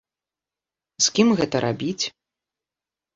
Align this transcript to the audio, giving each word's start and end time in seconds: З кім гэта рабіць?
З 1.07 1.13
кім 1.17 1.29
гэта 1.39 1.57
рабіць? 1.65 2.05